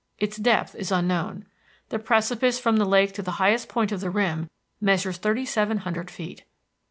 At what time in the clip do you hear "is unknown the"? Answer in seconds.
0.73-1.99